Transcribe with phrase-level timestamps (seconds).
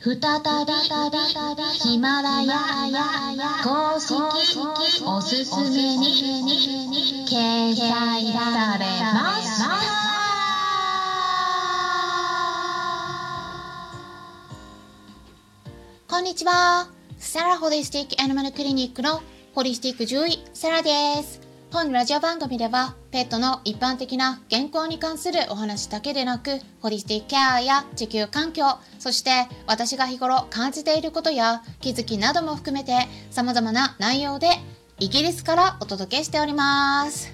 [0.00, 0.20] 再び
[1.80, 2.54] ヒマラヤ
[3.64, 4.14] 公式
[5.04, 6.06] おすすめに
[7.28, 9.64] 掲載されました
[16.08, 16.86] こんにちは。
[17.18, 19.20] サラホリスティックアニマルクリニックの
[19.52, 20.90] ホリスティック獣医サラで
[21.24, 21.47] す。
[21.70, 28.64] 本ラジオ番組ではペットの一般的な健康に関するお話だけでなくホリスティックケアや地球環境
[28.98, 29.30] そして
[29.66, 32.92] 私が日頃感じていることや気づきなども含めて
[33.30, 34.48] 様々な内容で
[34.98, 37.32] イギリスからお届けしております。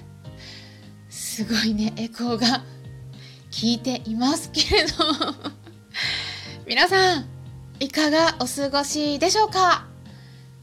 [1.09, 2.61] すごいねエコーが
[3.51, 4.93] 聞いていますけれど
[6.67, 7.25] 皆さん
[7.79, 9.87] いかがお過ごしでしょうか？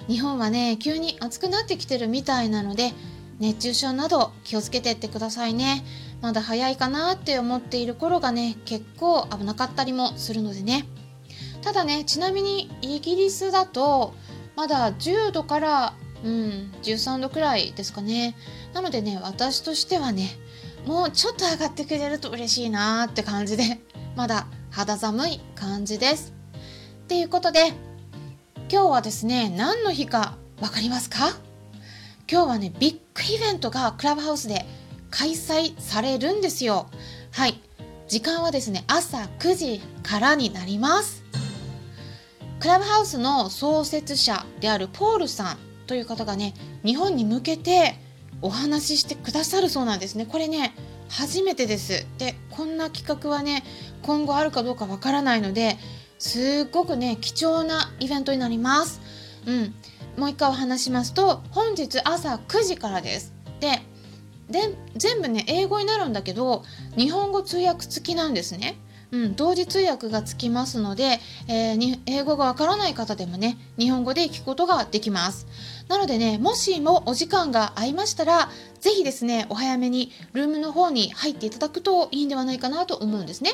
[0.08, 2.92] 日本はね急に暑くなってきてるみたいなので
[3.38, 5.84] 熱中症など気をつけてってくださいね。
[6.20, 10.86] まだ早いかなって思っている頃がね結構危なかったりもするのでね。
[11.62, 14.14] ただねちなみにイギリスだと
[14.56, 18.36] まだ10度からうん13度くらいですかね。
[18.72, 20.30] なのでね私としてはね
[20.86, 23.80] もうちょっと上がってくれると嬉しいなーって感じで
[24.16, 26.32] まだ肌寒い感じです。
[27.04, 27.68] っていうことで
[28.70, 31.32] 今日はですね何の日か分かりますか？
[32.32, 34.64] 今日はねビッグイベントがクラブハウスで
[35.10, 36.88] 開催されるんですよ。
[37.30, 37.60] はい。
[38.08, 41.24] 時間はですね朝9時からになります。
[42.58, 47.96] クラブハウスの創設者であるポールさんという方がね日本に向けて
[48.40, 50.24] お話ししてくださるそうなんですね。
[50.24, 50.74] これね
[51.10, 52.06] 初めてです。
[52.16, 53.62] でこんな企画はね
[54.00, 55.76] 今後あるかどうかわからないので
[56.18, 59.02] すっごくね貴重なイベントになります。
[59.44, 59.74] うん。
[60.16, 63.32] もう一回お話しますと本日朝9時からです。
[63.60, 63.80] で
[64.50, 66.64] で全部ね英語になるんだけど
[66.96, 68.76] 日本語通訳付きなんですね。
[69.12, 75.46] うん、同時通訳がつきますので、えー、英語がわからない方でもね、日本語で聞くことができます。
[75.88, 83.50] なのでね、もしもお時間が合いましたら、ぜひですね、お早めにルームの方に入っていただくといいんではないかなと思うんですね。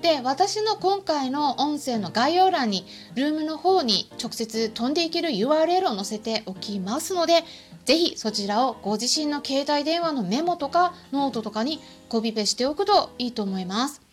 [0.00, 7.42] で、私の今回の音声の概要欄に、ルームの方に直接飛んでいける URL を載せておきますので、
[7.84, 14.09] ぜひそちらをご自身の携帯電話のメモとかノートとかにコピペしておくといいと思います。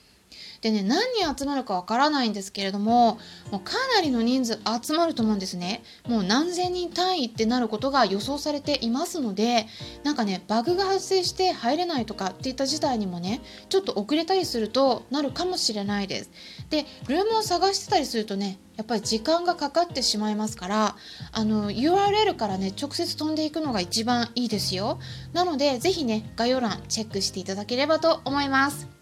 [0.62, 3.20] でね何人集まるかわからないんですけれども
[3.52, 5.84] もうかなりの人数集まると思うんですね。
[6.08, 9.68] もう何千人単位ってなることが予想されていますので
[10.04, 16.32] なんかねバグが発生して入れないとかっていった事態にもねちょっと遅れたりするとなるかもしれないです。
[16.70, 20.96] でルームを探してたりするとねやっぱり時間がかかってしまいますから
[21.32, 25.00] あの URL からね直接飛んでいくのが一番いいですよ。
[25.34, 28.97] なので是非ね概要欄チェックしていただければと思います。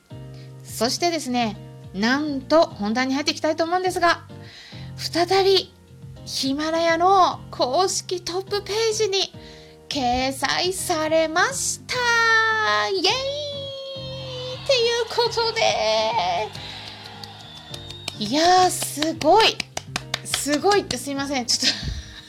[0.75, 1.55] そしてですね、
[1.93, 4.25] なんと本題に入っていきたいと思うんですが、
[4.97, 5.73] 再び
[6.25, 9.31] ヒマラヤの公式トップページに
[9.87, 11.95] 掲載されました
[12.89, 15.61] イエーイっていうことで、
[18.19, 19.57] いや、すごい
[20.25, 21.45] すごいってすいません。
[21.45, 21.71] ち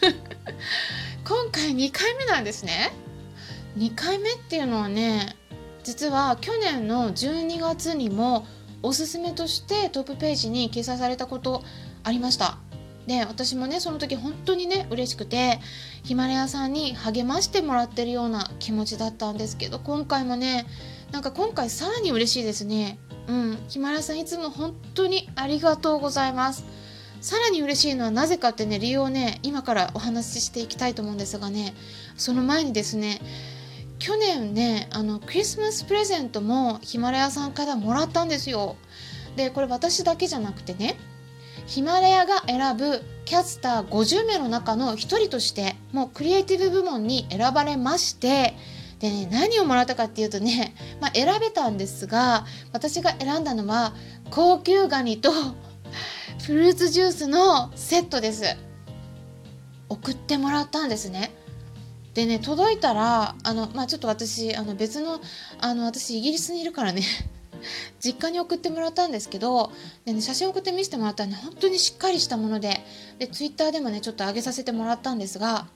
[0.05, 0.19] ょっと
[1.35, 2.93] 今回2回目なんですね。
[3.77, 5.35] 2回目っていうのはね、
[5.87, 8.45] 実は去年の12月にも
[8.83, 11.63] おすすめとしてトップページに掲載されたこと
[12.03, 12.59] ありました。
[13.07, 15.61] で私もねその時本当にね嬉しくて
[16.03, 20.67] ヒマラヤさんに励ましてもらってるような気持ちだったんですけど今回もね
[21.13, 22.99] なんか今回さらに嬉しいですね。
[23.29, 26.65] うんヒマラヤさんいつも本当にありがとうございます。
[27.21, 31.75] さらに嬉しいのはなぜかってね理由をね今からお話ししていきたいと思うんですがね
[32.17, 33.21] その前にですね
[34.07, 38.77] 去年ねあのクリスマスプレゼントもヒマラヤさんからもらったんですよ。
[39.35, 40.97] でこれ私だけじゃなくてね
[41.67, 48.55] ヒマラヤが選ぶキャスター50名の中の1人としてもうクリエイティブ部門に選ばれまして
[49.01, 53.93] でね何をもらったかっていうとね、まあ、選べたんですが私が選んだのは
[54.31, 55.33] 高級ガニと
[56.47, 58.45] フルーツジュースのセットです。
[59.89, 61.33] 送ってもらったんですね。
[62.17, 65.21] でね届いたらあの、まあ、ちょっと私あの別の
[65.61, 67.03] あの私イギリスにいるからね
[68.01, 69.71] 実家に送ってもらったんですけど
[70.07, 72.81] で、ね、写真送って見せてもらったらね本当にしっかりしたもので
[73.19, 75.67] でツイッターでもねちょっと上げさせてもらったんですが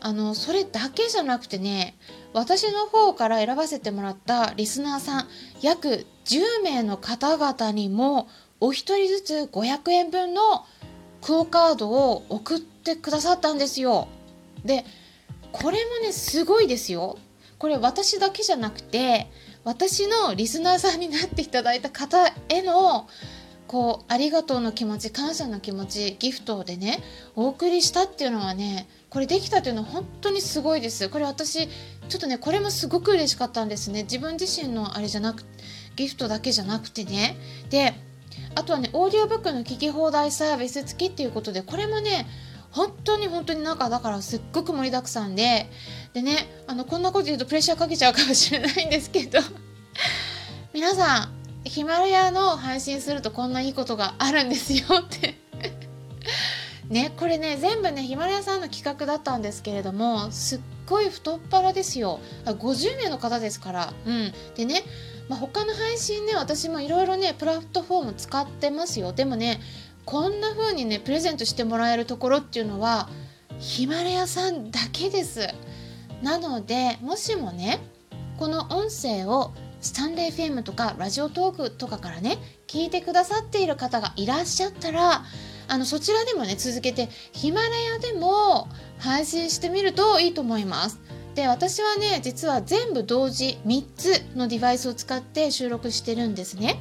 [0.00, 1.94] あのそれだけじゃなくてね
[2.32, 5.28] 私の方から選ばせてもらったリスナーさん
[5.60, 8.28] 約10名の方々にも
[8.60, 10.64] お一人ずつ500円分の
[11.20, 14.08] クオカードを送ってくださったんですよ。
[14.64, 14.86] で
[15.62, 17.18] これもねすごいですよ。
[17.58, 19.30] これ私だけじゃなくて
[19.64, 23.08] 私のリスナーさんになっていただいた方への
[23.66, 27.02] こうありがとうの気持ち感謝の気持ちギフトでね
[27.34, 31.08] お送りしたっていうのはねこれできたっていうのは本当にすごいです。
[31.08, 34.02] これ私ちょっとねこれもすごく嬉しかったんですね。
[34.04, 35.42] 自分自身のあれじゃなく
[35.96, 37.36] ギフトだけじゃなくてね。
[37.70, 37.94] で
[38.54, 42.26] あとはねオーディオブックの聞き放題サービス付きっていうことでこれもね
[42.76, 45.70] 本当に本当になんかだからすっごく盛りだくさんで
[46.12, 49.38] でねあのこんなこと言うとプレッシャーかけちゃうかもしれないんですけど
[50.74, 51.32] 皆さん
[51.64, 55.38] ヒマラヤの配信するとこんないいことがあるんですよって。
[56.88, 62.20] ねこれね全部ねヒマラヤさんの企画だったんですけれどもすっごい太っ腹ですよ。
[62.44, 63.94] 50名の方ですから。
[64.04, 64.34] うん。
[64.54, 64.84] でね
[65.28, 69.12] まあ、他の配信ね私もいろいろねプラットフォーム使ってますよ。
[69.12, 69.60] でもね
[70.06, 73.08] こんな風にねプレゼントしてもらえるところっていうのは
[73.58, 75.48] ヒマラヤさんだけです。
[76.22, 77.80] なのでもしもね
[78.38, 85.24] この音声をスタンレー FM とかラジオトークとかからね聞いてくださっている方がいらっしゃったら
[85.68, 88.68] あのそちらでもね続けてヒマラヤでも
[88.98, 91.00] 配信してみるといいと思います。
[91.34, 96.80] で私はね実は全部同時3つのデバイスを使って収録してるんですね。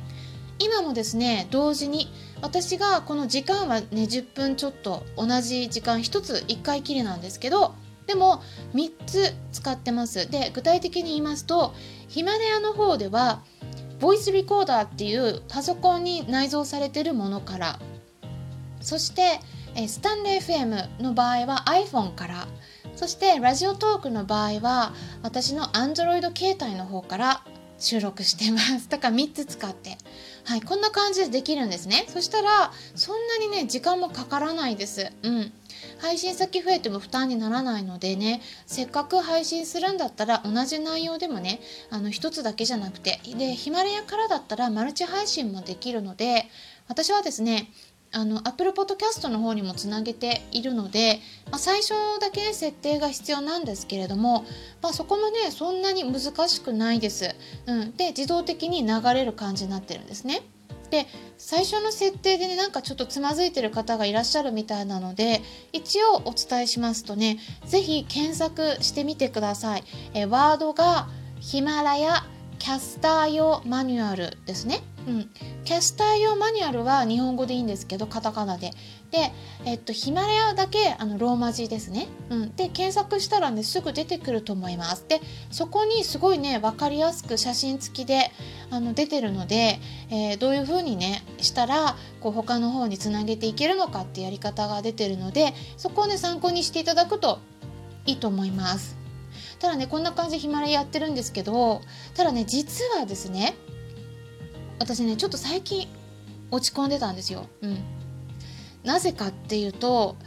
[0.60, 2.08] 今もですね同時に
[2.42, 7.76] 私がこの時間はね10分ちょっと同じ時間1つ1回きりなんですけど
[8.08, 8.44] でも
[8.74, 10.30] 3つ使ってます。
[10.30, 11.74] で具体的に言いますと
[12.08, 13.42] ヒマラヤの方では
[14.00, 17.80] ボイスリコーダーっていうパソコンに内蔵されてるものから
[18.82, 19.40] そして
[19.88, 22.48] スタンレー FM の場合は iPhone から
[22.96, 27.44] そしてラジオトークの場合は私の Android 携帯の方から
[27.80, 28.90] 収録してます。
[28.90, 29.98] だから3つ使って。
[30.44, 32.06] はいこんな感じでできるんですね。
[32.08, 35.12] そしたらそんなにね時間もかからないです。
[35.24, 35.52] うん。
[36.00, 46.48] 配信先増えても負担にならないのでねせっかく配信するんだったら同じ内容でもねあの1つだけじゃなくてでヒマラヤからだったらマルチ配信もできるので
[46.88, 47.70] 私はですね
[48.16, 51.20] あの Apple Podcast の方にもつなげているので、
[51.52, 51.90] まあ、最初
[52.22, 54.46] だけ、ね、設定が必要なんですけれども、
[54.82, 57.36] まあ、そこもねそんなに難しくないです。
[57.66, 60.44] うん、で自動的に流れる感じになってるんですね。
[60.90, 61.08] で
[61.38, 65.42] 最初の設定でねなんかちょっとつまずいてる方がいらっしゃるみたいなので
[65.74, 69.84] 一応お伝えしますとね是非検索してみてください。
[70.14, 71.10] えワードが
[71.42, 72.26] ヒマラヤ
[72.60, 74.82] キャスター用マニュアルですね。
[75.08, 75.30] うん、
[75.66, 78.72] キャスター用マニュアルは日本語でいいんですけどカタカナで。
[79.12, 79.32] で、
[79.66, 85.06] えっと、ヒマラヤだけあのローマ字ですね、うん、で検索したらねすぐ出てくると思います。
[85.08, 85.22] で
[85.52, 88.32] そこにすごいね分かりやすく写真付きで
[88.72, 89.80] あの出てるので、
[90.10, 97.40] えー、どういう風にねしたらこう他の方につなげていけるのかってやり方が出てるのでそこをね参考にしていただくと
[98.06, 99.05] いいと思います。
[99.66, 101.82] ただねこんな感じでヒマラヤやってるんですけど
[102.14, 103.56] ただね実はですね
[104.78, 105.88] 私ねちょっと最近
[106.52, 107.48] 落ち込んでたんですよ。
[107.64, 107.80] うん、
[108.84, 110.18] なぜかっていうと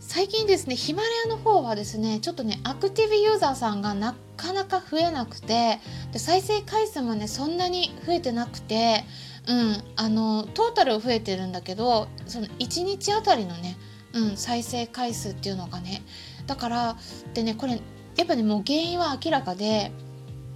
[0.00, 5.78] 最近ですねヒマラヤの方はですねちょっとねアクティブユーザーさんがなかなか増えなくて
[6.12, 9.04] で再生回数もねそんなに増えてなくて、
[9.46, 13.76] うん、あのトータル増えてるんだけどその1日あたりのね、
[14.14, 16.02] うん、再生回数っていうのがね
[16.46, 16.96] だから
[17.34, 17.82] でねこれ
[18.16, 19.92] やっぱねもう原因は明らかで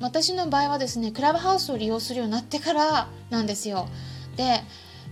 [0.00, 3.88] 私の場合はですねクラブハウスを利用するようになってからなんですよ。
[4.36, 4.62] で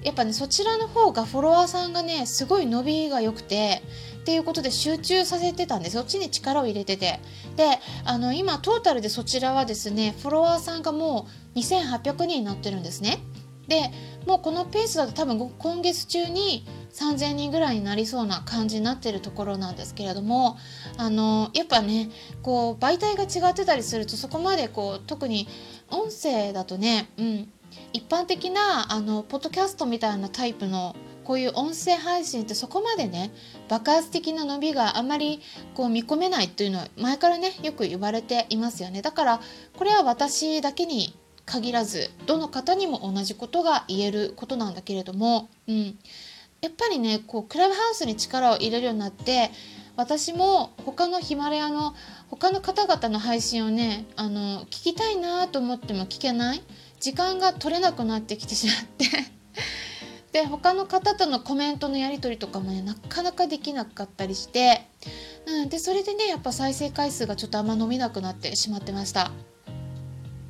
[0.03, 3.83] やっぱねそちらの方がフォロワーさんがねすごい伸びが良くて
[4.21, 5.97] っていうことで集中させてたんです。
[5.97, 7.21] そっちに力を入れてて。
[7.57, 13.19] であの今トータルでそちらはですねフォロワーさんがもう2800人になってるんですね。
[13.67, 13.91] で
[14.27, 16.65] もうこのペースだと多分今月中に
[16.99, 20.59] 3000人ぐらいになりそうな感じになってるところなんですけれども
[20.97, 22.11] あのやっぱね
[22.43, 25.47] こう媒体が違ってたりするとそこまでこう特に
[25.91, 27.53] 音声だとね、うん、
[27.93, 33.31] 一般的なあのポッドキャストみたいなタイプのこういう音声配信ってそこまでね
[33.69, 35.41] 爆発的な伸びがあまり
[35.75, 39.03] こう見込めないっていうのは前からねよく言われていますよね。
[39.03, 39.41] だから
[39.77, 41.15] これは私だけに
[41.45, 45.99] 限らずどの方にも同じことが言えることなんだけれども、うん、
[46.61, 49.51] やっぱりねこうクラブハウスに力を入れるようになって
[49.97, 51.95] 私も他のヒマラヤの
[52.29, 56.63] 他の方々の配信をねあの聞きたいなと思っても聞けない
[57.01, 59.07] 時間が取れなくなってきてしまって。
[60.31, 64.87] で他の方とのコメントのやり取りとかもねなかなかできなかったりして、
[65.47, 69.33] うん、でそれでねやっぱ再生回数がちょっとあんま伸びなくなってしまってました。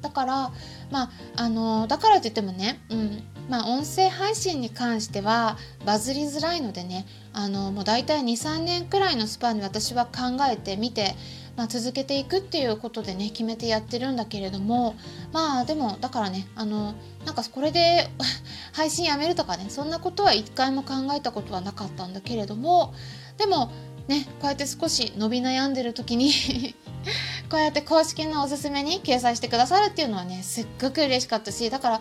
[0.02, 0.52] だから
[0.90, 11.14] まああのだからといってもね、うんまあ、音声配信に関してはバズりづらいのでねあのもう大体23年くらいのスパンで私は考えてみて
[11.58, 14.94] まあ、続けていくっていうことでね決めてやってるんだけれども
[15.32, 16.94] まあでもだからねあの
[17.26, 18.08] なんかこれで
[18.72, 22.94] 配信やめるとかねそんなことは一回も考えたことはなかったんだけれども
[23.38, 23.72] でも
[24.06, 26.30] ねこうやって少し伸び悩んでる時に
[27.50, 32.00] こうやって公式のおすすめに掲載してくださるっていうのはねすっごく嬉しかったしだから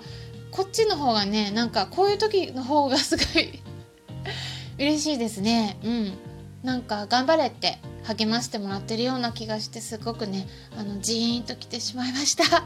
[0.52, 3.60] こっちの方がねなんかこういう時の方がすごい
[4.80, 5.78] 嬉しいですね。
[5.84, 6.18] うん。
[6.64, 12.64] なんか頑張れって励ましてもらってるような気がしてすごくねあのジーンと来てしまいました。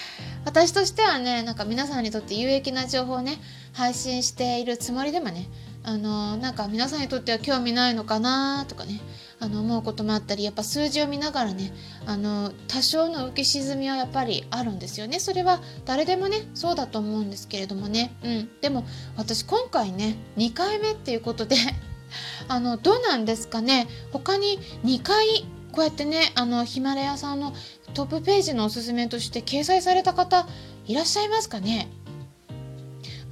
[0.44, 3.38] 私としてはねなんか皆さんにとって有益な情報をね
[3.72, 5.48] 配信しているつもりでもね
[5.84, 9.00] あのなんか皆さんにとっては興味ないのかなとかね。
[9.40, 11.72] あの思うこともあったりやっぱ数字を見ながらね
[12.06, 15.20] あの多少の浮き沈みはやっぱりあるんですよね。
[15.20, 18.14] それは誰でもねそうだと思うんですけれどもね。
[18.24, 18.48] うん。
[18.62, 18.86] でも
[19.16, 21.56] 私今回ね2回目っていうことで
[22.48, 23.86] あのどうなんですかね。
[24.12, 27.52] 他に2回こうやってねあのヒマラヤさんの
[27.92, 30.46] トップページのおすすめとして掲載された方
[30.86, 31.88] いらっしゃいますかね？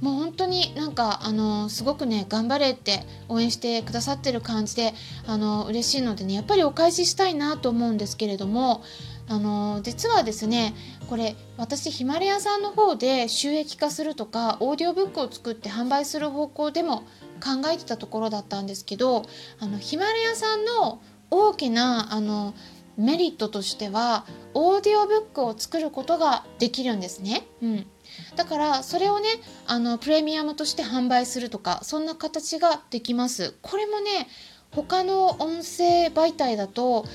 [0.03, 4.93] もう本当になんかあのすごくね頑張れって応援してくださってる感じで
[5.25, 8.83] あの嬉しいのでねやっぱりお返ししたいなと思うんですけれども
[9.29, 10.75] あの実はですね
[11.07, 17.03] これ私ヒマラヤさんの方で収益化するとかオーディオブックを作って販売する方向でも
[17.41, 19.23] 考えてたところだったんですけど
[19.61, 22.53] あのヒマラヤさんの大きなあの
[22.97, 27.47] メリットとしてはオーディオブックを作ることができるんですね。
[27.61, 27.85] うん、
[28.35, 29.29] だからそれをね
[29.67, 33.55] あのプレミアムとして販売するとかそんな形ができます。
[33.61, 34.27] これもね
[34.71, 37.05] 他の音声媒体だと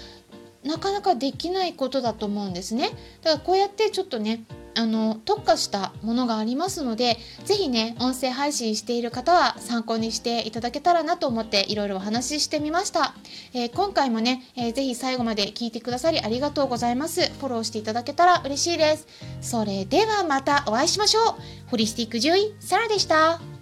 [0.64, 2.90] なかなかできないことだと思うんですね。
[3.22, 4.44] だからこうやってちょっとね
[4.78, 13.14] あの特化したものがありますので是非ね音声配信している方は参考にしていただけたらなと思っていろいろお話ししてみました、
[13.54, 17.22] えー、今回もね、えー、ぜ最後まで聞いてくださりありがとうございます。
[17.22, 19.06] フォローしていただけたら嬉しいです。
[19.40, 21.70] それではまたお会いしましょう。
[21.70, 23.57] ホリスティック獣医サラでした。